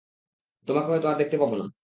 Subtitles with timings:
[0.67, 1.65] তোমাকে হয়তো আর দেখতে পাব না।